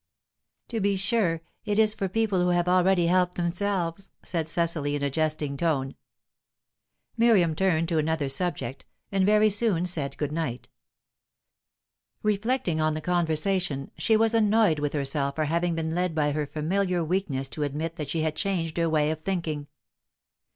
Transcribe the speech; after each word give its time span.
"To 0.69 0.79
be 0.79 0.95
sure; 0.95 1.41
it 1.63 1.77
is 1.77 1.93
for 1.93 2.09
people 2.09 2.41
who 2.41 2.49
have 2.49 2.67
already 2.67 3.05
helped 3.05 3.35
themselves," 3.35 4.09
said 4.23 4.49
Cecily, 4.49 4.95
in 4.95 5.03
a 5.03 5.11
jesting 5.11 5.55
tone. 5.57 5.93
Miriam 7.17 7.53
turned 7.55 7.87
to 7.89 7.99
another 7.99 8.27
subject, 8.27 8.83
and 9.11 9.27
very 9.27 9.51
soon 9.51 9.85
said 9.85 10.17
good 10.17 10.31
night. 10.31 10.69
Reflecting 12.23 12.81
on 12.81 12.95
the 12.95 12.99
conversation, 12.99 13.91
she 13.95 14.17
was 14.17 14.33
annoyed 14.33 14.79
with 14.79 14.93
herself 14.93 15.35
for 15.35 15.45
having 15.45 15.75
been 15.75 15.93
led 15.93 16.15
by 16.15 16.31
her 16.31 16.47
familiar 16.47 17.03
weakness 17.03 17.47
to 17.49 17.61
admit 17.61 17.97
that 17.97 18.09
she 18.09 18.21
had 18.23 18.35
changed 18.35 18.77
her 18.77 18.89
way 18.89 19.11
of 19.11 19.21
thinking. 19.21 19.67